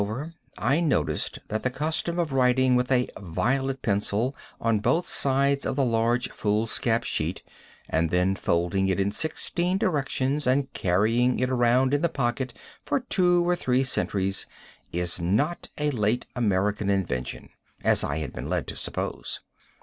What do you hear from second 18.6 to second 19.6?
to suppose.